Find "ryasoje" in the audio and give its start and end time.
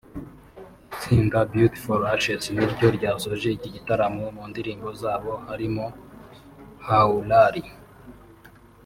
2.97-3.47